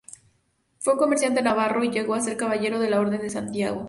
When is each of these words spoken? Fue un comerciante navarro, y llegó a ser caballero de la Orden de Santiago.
Fue 0.79 0.93
un 0.93 0.97
comerciante 0.99 1.43
navarro, 1.43 1.83
y 1.83 1.91
llegó 1.91 2.15
a 2.15 2.21
ser 2.21 2.35
caballero 2.35 2.79
de 2.79 2.89
la 2.89 2.99
Orden 2.99 3.21
de 3.21 3.29
Santiago. 3.29 3.79